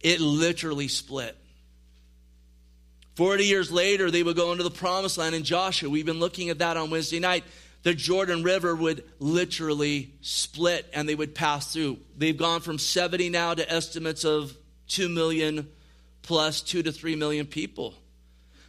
[0.00, 1.36] it literally split.
[3.16, 5.90] 40 years later, they would go into the promised land in Joshua.
[5.90, 7.44] We've been looking at that on Wednesday night.
[7.82, 11.98] The Jordan River would literally split and they would pass through.
[12.16, 14.56] They've gone from 70 now to estimates of
[14.88, 15.68] 2 million
[16.22, 17.96] plus 2 to 3 million people.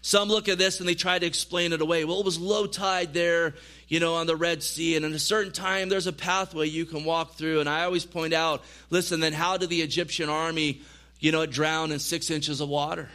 [0.01, 2.05] Some look at this and they try to explain it away.
[2.05, 3.53] Well, it was low tide there,
[3.87, 6.85] you know, on the Red Sea, and at a certain time there's a pathway you
[6.85, 7.59] can walk through.
[7.59, 10.81] And I always point out, listen, then how did the Egyptian army,
[11.19, 13.09] you know, drown in six inches of water?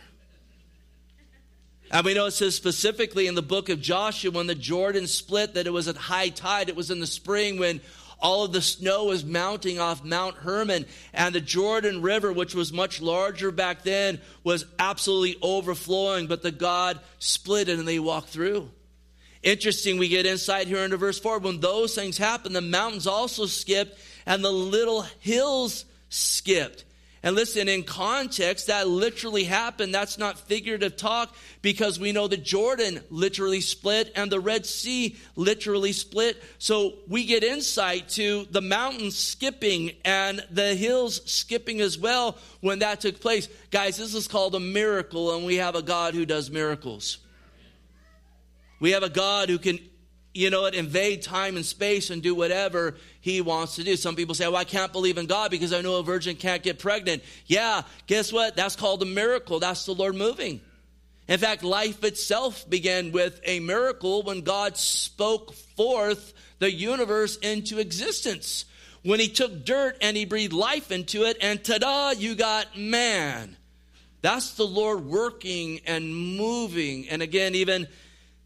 [1.91, 5.55] And we know it says specifically in the book of Joshua when the Jordan split
[5.55, 6.69] that it was at high tide.
[6.69, 7.81] It was in the spring when
[8.19, 10.87] all of the snow was mounting off Mount Hermon.
[11.13, 16.27] And the Jordan River, which was much larger back then, was absolutely overflowing.
[16.27, 18.71] But the God split it and they walked through.
[19.43, 21.39] Interesting, we get insight here into verse 4.
[21.39, 26.85] When those things happened, the mountains also skipped and the little hills skipped.
[27.27, 29.93] And listen, in context, that literally happened.
[29.93, 35.17] That's not figurative talk because we know that Jordan literally split and the Red Sea
[35.35, 36.41] literally split.
[36.59, 42.79] So we get insight to the mountains skipping and the hills skipping as well when
[42.79, 43.49] that took place.
[43.73, 47.19] Guys, this is called a miracle, and we have a God who does miracles.
[48.79, 49.81] We have a God who can
[50.37, 53.97] you know, it invade time and space and do whatever he wants to do.
[53.97, 56.63] Some people say, well, I can't believe in God because I know a virgin can't
[56.63, 57.23] get pregnant.
[57.47, 58.55] Yeah, guess what?
[58.55, 59.59] That's called a miracle.
[59.59, 60.61] That's the Lord moving.
[61.29, 67.79] In fact, life itself began with a miracle when God spoke forth the universe into
[67.79, 68.65] existence.
[69.03, 72.79] When he took dirt and he breathed life into it, and ta da, you got
[72.79, 73.57] man.
[74.21, 77.09] That's the Lord working and moving.
[77.09, 77.87] And again, even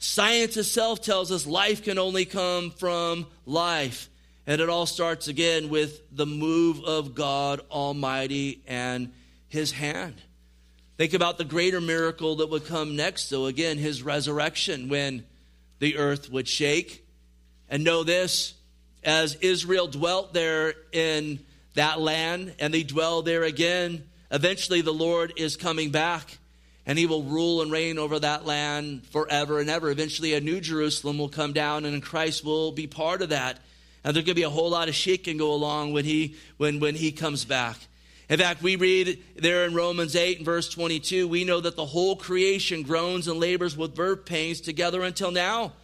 [0.03, 4.09] Science itself tells us life can only come from life.
[4.47, 9.13] And it all starts again with the move of God Almighty and
[9.49, 10.15] His hand.
[10.97, 15.25] Think about the greater miracle that would come next, though, again, His resurrection when
[15.81, 17.07] the earth would shake.
[17.69, 18.55] And know this
[19.05, 21.41] as Israel dwelt there in
[21.75, 26.39] that land and they dwell there again, eventually the Lord is coming back
[26.91, 29.93] and he will rule and reign over that land forever and ever.
[29.93, 33.61] Eventually, a new Jerusalem will come down, and Christ will be part of that.
[34.03, 36.81] And there's going to be a whole lot of shaking go along when he when
[36.81, 37.77] when he comes back.
[38.29, 41.87] In fact, we read there in Romans 8 and verse 22, we know that the
[41.87, 45.75] whole creation groans and labors with birth pains together until now.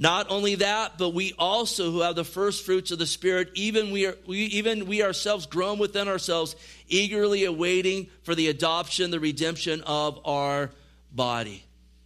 [0.00, 3.90] Not only that, but we also who have the first fruits of the Spirit, even
[3.90, 6.56] we, are, we, even we ourselves groan within ourselves,
[6.88, 10.70] eagerly awaiting for the adoption, the redemption of our
[11.12, 11.62] body.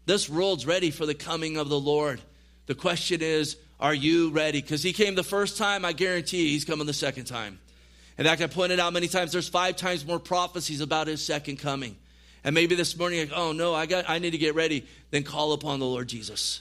[0.07, 2.21] This world's ready for the coming of the Lord.
[2.67, 4.61] The question is, are you ready?
[4.61, 7.61] Because he came the first time, I guarantee he's coming the second time.
[8.19, 11.61] In fact, I pointed out many times there's five times more prophecies about his second
[11.61, 11.95] coming.
[12.43, 14.85] And maybe this morning, like, oh no, I got I need to get ready.
[15.13, 16.61] Then call upon the Lord Jesus.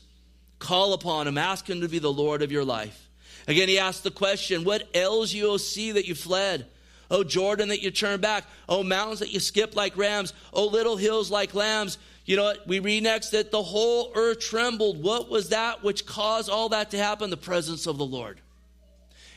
[0.63, 1.37] Call upon him.
[1.37, 3.09] Ask him to be the Lord of your life.
[3.49, 6.67] Again, he asked the question, What ails you, O sea, that you fled?
[7.11, 8.45] O Jordan, that you turned back?
[8.69, 10.31] O mountains that you skipped like rams?
[10.53, 11.97] O little hills like lambs?
[12.23, 12.65] You know what?
[12.65, 15.03] We read next that the whole earth trembled.
[15.03, 17.29] What was that which caused all that to happen?
[17.29, 18.39] The presence of the Lord.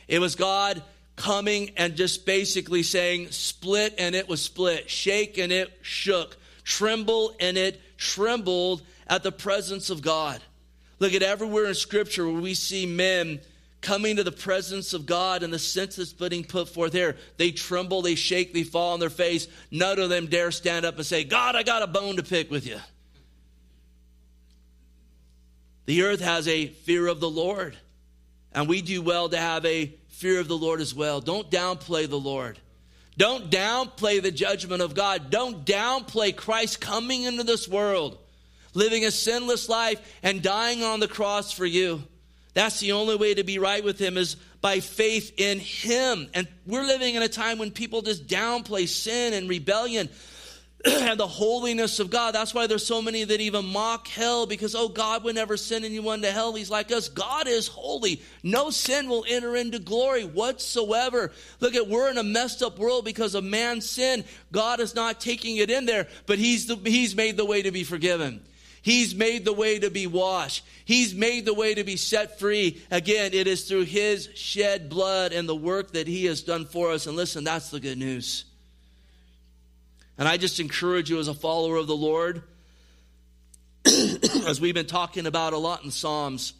[0.07, 0.81] It was God
[1.17, 7.35] coming and just basically saying, split and it was split, shake and it shook, tremble
[7.41, 10.41] and it trembled at the presence of God.
[10.99, 13.39] Look at everywhere in Scripture where we see men
[13.81, 17.15] coming to the presence of God and the sense that's being put forth here.
[17.37, 19.47] They tremble, they shake, they fall on their face.
[19.69, 22.49] None of them dare stand up and say, God, I got a bone to pick
[22.49, 22.79] with you.
[25.85, 27.77] The earth has a fear of the Lord,
[28.51, 31.21] and we do well to have a fear of the Lord as well.
[31.21, 32.59] Don't downplay the Lord.
[33.15, 35.29] Don't downplay the judgment of God.
[35.29, 38.17] Don't downplay Christ coming into this world
[38.77, 42.03] living a sinless life, and dying on the cross for you.
[42.53, 46.29] That's the only way to be right with Him is by faith in Him.
[46.35, 50.09] And we're living in a time when people just downplay sin and rebellion
[50.85, 52.35] and the holiness of God.
[52.35, 55.83] That's why there's so many that even mock hell because, oh, God would never send
[55.83, 56.53] anyone to hell.
[56.53, 57.09] He's like us.
[57.09, 58.21] God is holy.
[58.43, 61.31] No sin will enter into glory whatsoever.
[61.61, 64.23] Look at, we're in a messed up world because of man's sin.
[64.51, 67.71] God is not taking it in there, but He's, the, he's made the way to
[67.71, 68.41] be forgiven.
[68.81, 70.63] He's made the way to be washed.
[70.85, 72.81] He's made the way to be set free.
[72.91, 76.91] Again, it is through His shed blood and the work that He has done for
[76.91, 77.07] us.
[77.07, 78.45] And listen, that's the good news.
[80.17, 82.41] And I just encourage you as a follower of the Lord,
[83.85, 86.53] as we've been talking about a lot in Psalms,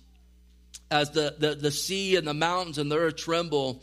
[0.91, 3.82] as the, the, the sea and the mountains and the earth tremble,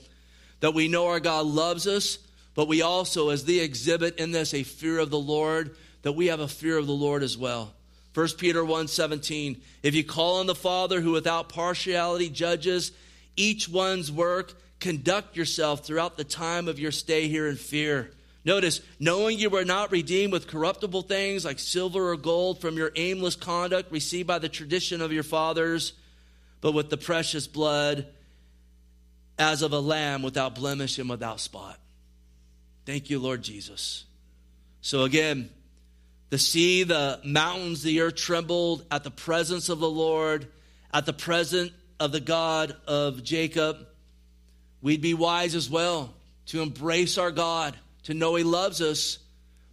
[0.60, 2.18] that we know our God loves us,
[2.54, 6.26] but we also, as the exhibit in this, a fear of the Lord, that we
[6.26, 7.74] have a fear of the Lord as well.
[8.14, 12.92] 1 Peter 1:17 If you call on the Father who without partiality judges
[13.36, 18.10] each one's work conduct yourself throughout the time of your stay here in fear
[18.44, 22.92] Notice, knowing you were not redeemed with corruptible things like silver or gold from your
[22.94, 25.94] aimless conduct received by the tradition of your fathers,
[26.60, 28.06] but with the precious blood
[29.38, 31.80] as of a lamb without blemish and without spot.
[32.84, 34.04] Thank you, Lord Jesus.
[34.82, 35.48] So again,
[36.30, 40.48] the sea, the mountains, the earth trembled at the presence of the Lord,
[40.92, 41.70] at the presence
[42.00, 43.86] of the God of Jacob.
[44.82, 46.14] We'd be wise as well
[46.46, 49.18] to embrace our God, to know He loves us,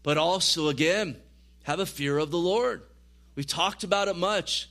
[0.03, 1.17] but also, again,
[1.63, 2.81] have a fear of the Lord.
[3.35, 4.69] We've talked about it much.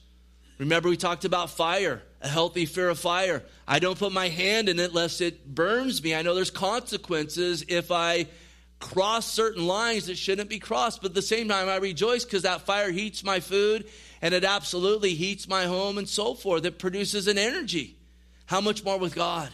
[0.59, 3.43] Remember, we talked about fire, a healthy fear of fire.
[3.67, 6.15] I don't put my hand in it lest it burns me.
[6.15, 8.27] I know there's consequences if I
[8.81, 11.03] cross certain lines that shouldn't be crossed.
[11.03, 13.87] But at the same time, I rejoice because that fire heats my food
[14.21, 16.65] and it absolutely heats my home and so forth.
[16.65, 17.97] It produces an energy.
[18.47, 19.51] How much more with God?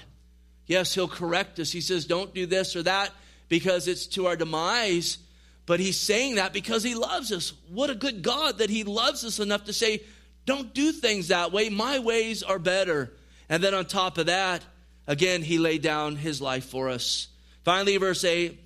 [0.67, 1.71] Yes, He'll correct us.
[1.71, 3.11] He says, don't do this or that
[3.49, 5.19] because it's to our demise.
[5.67, 7.53] But He's saying that because He loves us.
[7.69, 10.03] What a good God that He loves us enough to say,
[10.47, 11.69] don't do things that way.
[11.69, 13.13] My ways are better.
[13.49, 14.63] And then on top of that,
[15.07, 17.29] again, He laid down His life for us.
[17.65, 18.59] Finally, verse 8,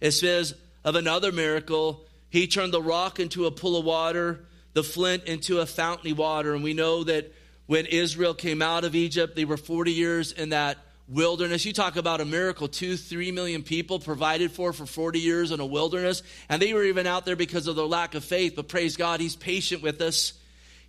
[0.00, 4.82] it says of another miracle, He turned the rock into a pool of water, the
[4.82, 6.54] flint into a fountain of water.
[6.54, 7.32] And we know that
[7.66, 10.78] when Israel came out of Egypt, they were 40 years in that
[11.08, 11.64] wilderness.
[11.64, 15.60] You talk about a miracle, two, three million people provided for for 40 years in
[15.60, 16.22] a wilderness.
[16.48, 18.54] And they were even out there because of their lack of faith.
[18.56, 20.34] But praise God, He's patient with us.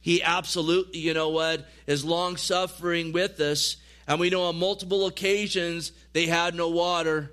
[0.01, 3.78] He absolutely, you know what, is long suffering with us.
[4.07, 7.32] And we know on multiple occasions they had no water.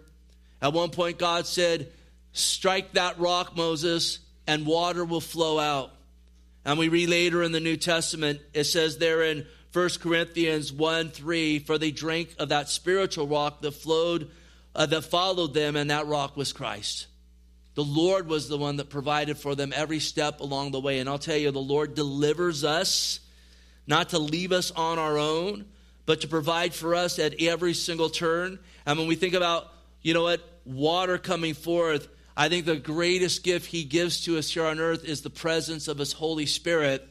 [0.61, 1.93] At one point, God said,
[2.33, 5.93] Strike that rock, Moses, and water will flow out.
[6.65, 11.11] And we read later in the New Testament, it says there in 1 Corinthians 1
[11.11, 14.31] 3, for they drank of that spiritual rock that flowed,
[14.75, 17.07] uh, that followed them, and that rock was Christ.
[17.75, 20.99] The Lord was the one that provided for them every step along the way.
[20.99, 23.21] And I'll tell you, the Lord delivers us,
[23.87, 25.65] not to leave us on our own,
[26.05, 28.59] but to provide for us at every single turn.
[28.85, 29.73] And when we think about,
[30.03, 34.51] you know what, water coming forth, I think the greatest gift he gives to us
[34.51, 37.07] here on earth is the presence of his Holy Spirit.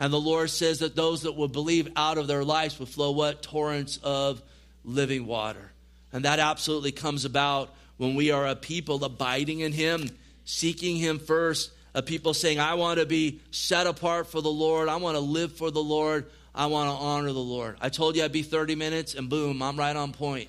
[0.00, 3.12] And the Lord says that those that will believe out of their lives will flow
[3.12, 3.42] what?
[3.42, 4.42] Torrents of
[4.84, 5.70] living water.
[6.12, 10.10] And that absolutely comes about when we are a people abiding in him,
[10.44, 14.88] seeking him first, a people saying, I want to be set apart for the Lord.
[14.88, 16.26] I want to live for the Lord.
[16.52, 17.76] I want to honor the Lord.
[17.80, 20.48] I told you I'd be 30 minutes, and boom, I'm right on point.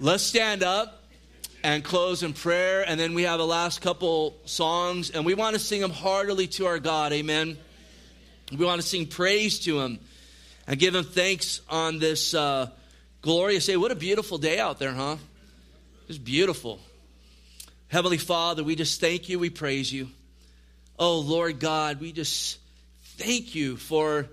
[0.00, 1.02] Let's stand up
[1.64, 2.84] and close in prayer.
[2.88, 6.46] And then we have the last couple songs, and we want to sing them heartily
[6.48, 7.12] to our God.
[7.12, 7.58] Amen.
[8.56, 9.98] We want to sing praise to Him
[10.68, 12.70] and give Him thanks on this uh,
[13.22, 13.76] glorious day.
[13.76, 15.16] What a beautiful day out there, huh?
[16.08, 16.78] It's beautiful.
[17.88, 19.40] Heavenly Father, we just thank you.
[19.40, 20.10] We praise you.
[20.96, 22.58] Oh, Lord God, we just
[23.16, 24.28] thank you for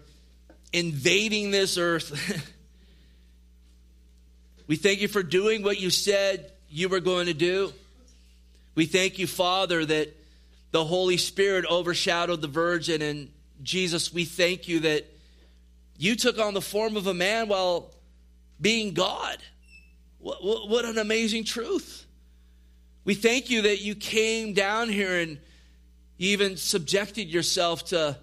[0.72, 2.52] invading this earth.
[4.68, 7.72] we thank you for doing what you said you were going to do.
[8.74, 10.16] We thank you, Father, that
[10.72, 13.02] the Holy Spirit overshadowed the Virgin.
[13.02, 13.32] And
[13.64, 15.06] Jesus, we thank you that
[15.98, 17.92] you took on the form of a man while
[18.60, 19.38] being God.
[20.20, 22.06] What, what, what an amazing truth.
[23.06, 25.38] We thank you that you came down here and
[26.18, 28.18] you even subjected yourself to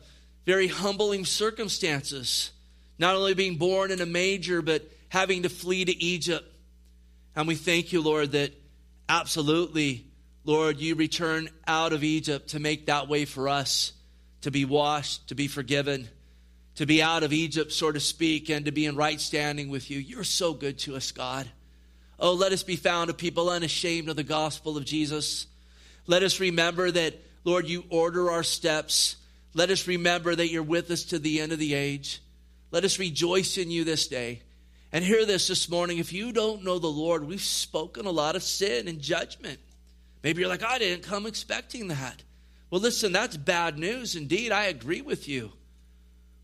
[0.44, 2.50] very humbling circumstances.
[2.98, 4.82] Not only being born in a manger, but
[5.12, 6.48] having to flee to Egypt
[7.34, 8.52] and we thank you, Lord, that
[9.08, 10.06] absolutely,
[10.44, 13.92] Lord, you return out of Egypt to make that way for us
[14.42, 16.08] to be washed, to be forgiven,
[16.74, 19.90] to be out of Egypt, so to speak, and to be in right standing with
[19.90, 19.98] you.
[19.98, 21.48] You're so good to us, God.
[22.18, 25.46] Oh, let us be found a people unashamed of the gospel of Jesus.
[26.06, 29.16] Let us remember that, Lord, you order our steps.
[29.54, 32.20] Let us remember that you're with us to the end of the age.
[32.70, 34.42] Let us rejoice in you this day.
[34.92, 38.36] And hear this this morning if you don't know the Lord, we've spoken a lot
[38.36, 39.58] of sin and judgment.
[40.22, 42.22] Maybe you're like, I didn't come expecting that.
[42.70, 44.16] Well, listen, that's bad news.
[44.16, 45.52] Indeed, I agree with you.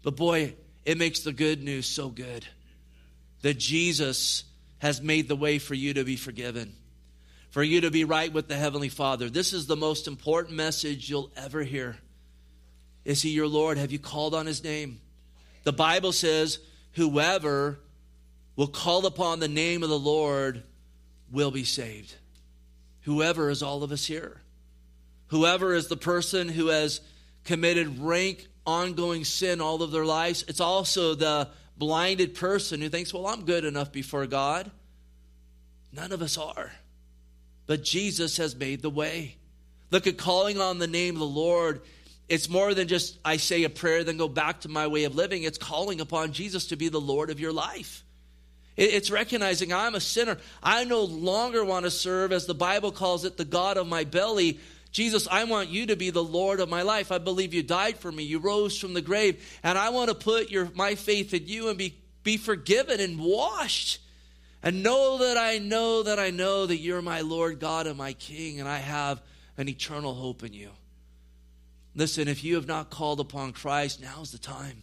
[0.02, 2.46] But boy, it makes the good news so good
[3.42, 4.44] that Jesus
[4.78, 6.74] has made the way for you to be forgiven,
[7.50, 9.28] for you to be right with the Heavenly Father.
[9.28, 11.96] This is the most important message you'll ever hear.
[13.04, 13.78] Is He your Lord?
[13.78, 15.00] Have you called on His name?
[15.64, 16.58] The Bible says,
[16.92, 17.78] Whoever
[18.58, 20.64] will call upon the name of the Lord
[21.30, 22.12] will be saved.
[23.02, 24.40] Whoever is all of us here.
[25.28, 27.00] Whoever is the person who has
[27.44, 30.44] committed rank, ongoing sin all of their lives.
[30.48, 34.68] It's also the blinded person who thinks, well, I'm good enough before God.
[35.92, 36.72] None of us are.
[37.66, 39.36] But Jesus has made the way.
[39.92, 41.82] Look at calling on the name of the Lord.
[42.28, 45.14] It's more than just I say a prayer, then go back to my way of
[45.14, 45.44] living.
[45.44, 48.02] It's calling upon Jesus to be the Lord of your life.
[48.78, 50.38] It's recognizing I'm a sinner.
[50.62, 54.04] I no longer want to serve, as the Bible calls it, the God of my
[54.04, 54.60] belly.
[54.92, 57.10] Jesus, I want you to be the Lord of my life.
[57.10, 58.22] I believe you died for me.
[58.22, 59.44] You rose from the grave.
[59.64, 63.18] And I want to put your, my faith in you and be, be forgiven and
[63.18, 64.00] washed.
[64.62, 68.12] And know that I know that I know that you're my Lord God and my
[68.12, 69.20] King, and I have
[69.56, 70.70] an eternal hope in you.
[71.96, 74.82] Listen, if you have not called upon Christ, now's the time.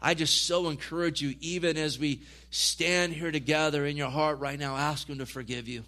[0.00, 4.58] I just so encourage you, even as we stand here together in your heart right
[4.58, 5.84] now, ask Him to forgive you.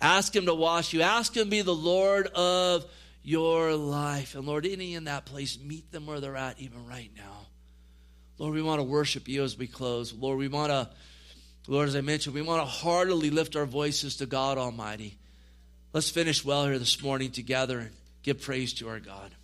[0.00, 1.02] Ask Him to wash you.
[1.02, 2.84] Ask Him to be the Lord of
[3.22, 4.34] your life.
[4.34, 7.46] And Lord, any in that place, meet them where they're at, even right now.
[8.38, 10.12] Lord, we want to worship you as we close.
[10.12, 10.88] Lord, we want to,
[11.66, 15.18] Lord, as I mentioned, we want to heartily lift our voices to God Almighty.
[15.92, 17.90] Let's finish well here this morning together and
[18.22, 19.34] give praise to our God.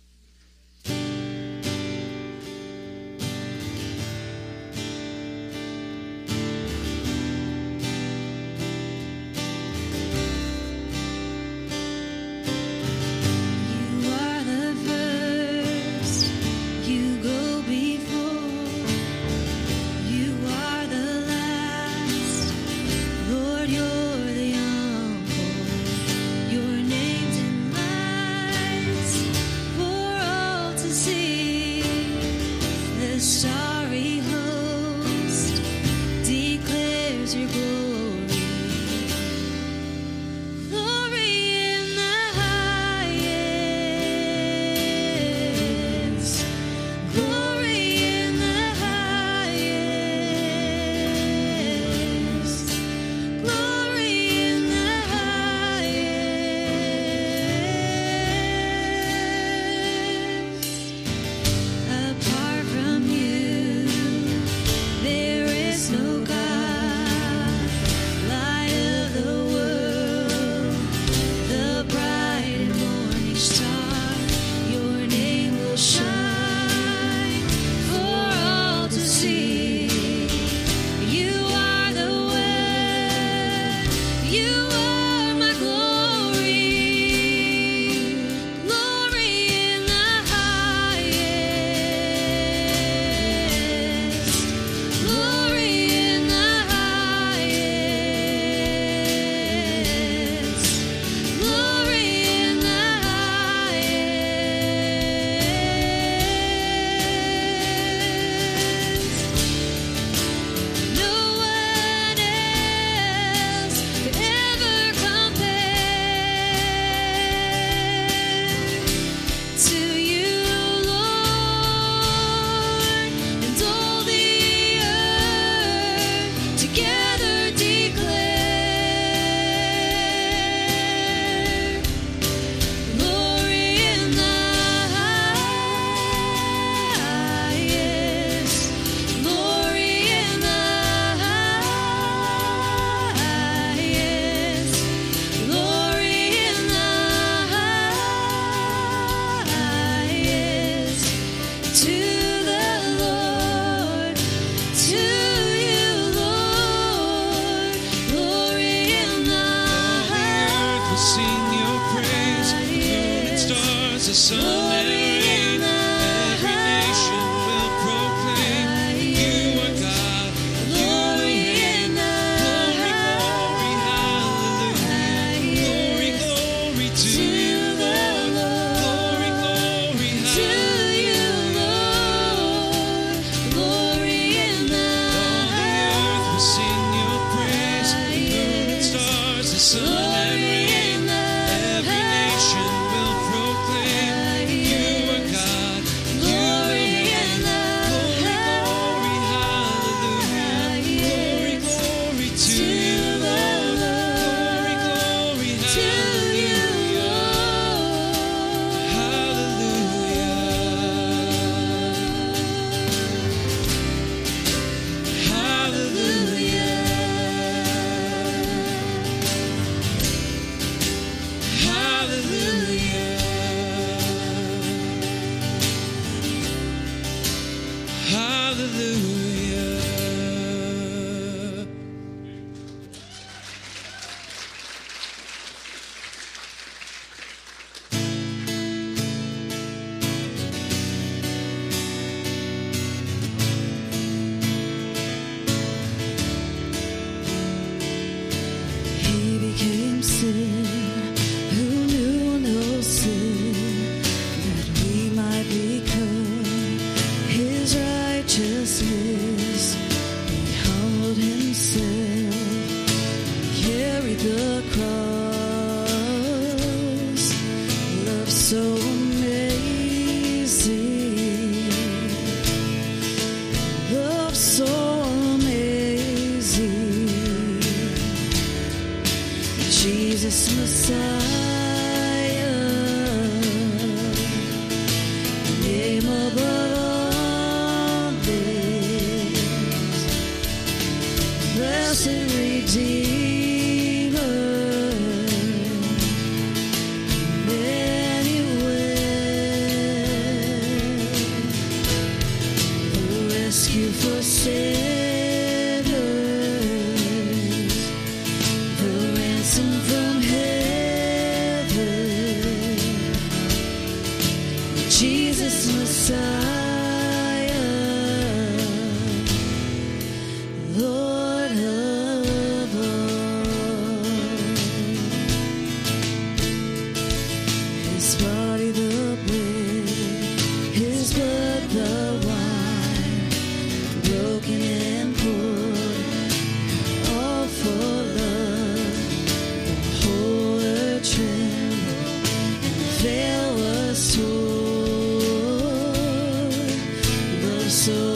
[347.69, 348.06] So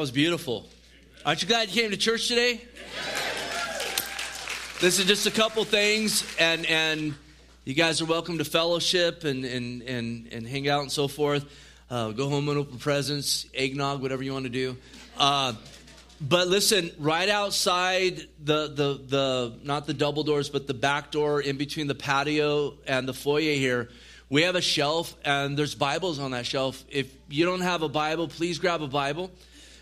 [0.00, 0.66] was beautiful.
[1.26, 2.62] Aren't you glad you came to church today?
[4.80, 7.14] This is just a couple things, and and
[7.66, 11.44] you guys are welcome to fellowship and and and, and hang out and so forth.
[11.90, 14.78] Uh, go home and open presents, eggnog, whatever you want to do.
[15.18, 15.52] Uh,
[16.18, 21.42] but listen, right outside the the the not the double doors, but the back door
[21.42, 23.90] in between the patio and the foyer here,
[24.30, 26.86] we have a shelf, and there's Bibles on that shelf.
[26.88, 29.30] If you don't have a Bible, please grab a Bible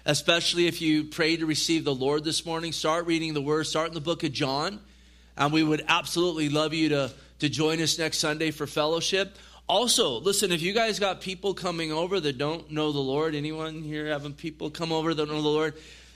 [0.09, 2.73] especially if you pray to receive the Lord this morning.
[2.73, 4.81] Start reading the Word, start in the book of John.
[5.37, 9.37] And we would absolutely love you to, to join us next Sunday for fellowship.
[9.69, 13.83] Also, listen, if you guys got people coming over that don't know the Lord, anyone
[13.83, 15.75] here having people come over that know the Lord?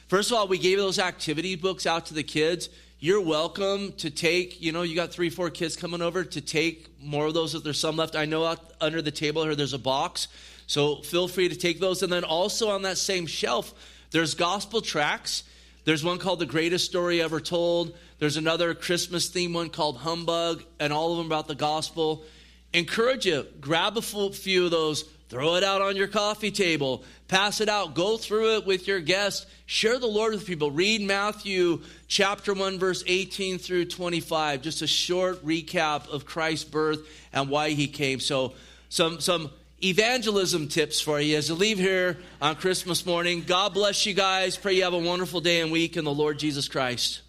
[0.08, 2.70] First of all, we gave those activity books out to the kids.
[2.98, 6.88] You're welcome to take, you know, you got three, four kids coming over to take
[6.98, 8.16] more of those if there's some left.
[8.16, 10.28] I know out under the table here there's a box.
[10.66, 12.02] So feel free to take those.
[12.02, 13.74] And then also on that same shelf,
[14.10, 15.44] there's gospel tracks.
[15.84, 17.96] There's one called The Greatest Story Ever Told.
[18.18, 22.24] There's another Christmas theme one called Humbug, and all of them about the gospel.
[22.72, 27.60] Encourage you, grab a few of those, throw it out on your coffee table, pass
[27.60, 30.70] it out, go through it with your guests, share the Lord with people.
[30.70, 37.00] Read Matthew chapter 1, verse 18 through 25, just a short recap of Christ's birth
[37.32, 38.20] and why he came.
[38.20, 38.54] So,
[38.88, 39.50] some, some
[39.82, 43.42] evangelism tips for you as you leave here on Christmas morning.
[43.46, 44.56] God bless you guys.
[44.56, 47.21] Pray you have a wonderful day and week in the Lord Jesus Christ.